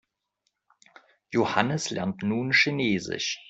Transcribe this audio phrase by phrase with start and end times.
[1.29, 3.39] Johannes lernt nun Chinesisch.